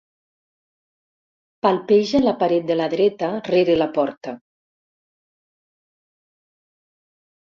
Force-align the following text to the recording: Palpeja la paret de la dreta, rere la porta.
Palpeja 1.65 2.21
la 2.23 2.31
paret 2.43 2.65
de 2.71 2.77
la 2.79 2.87
dreta, 2.93 3.29
rere 3.49 3.75
la 3.81 3.89
porta. 3.97 4.33